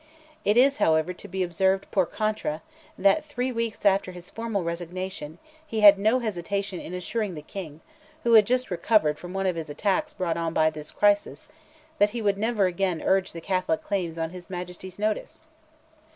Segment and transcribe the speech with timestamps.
[0.43, 2.63] It is, however, to be observed, per contra,
[2.97, 7.81] that three weeks after his formal resignation, he had no hesitation in assuring the King,
[8.23, 11.47] who had just recovered from one of his attacks brought on by this crisis,
[11.99, 15.43] that he would never again urge the Catholic claims on his Majesty's notice.